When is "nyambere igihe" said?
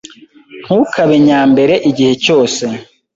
1.27-2.13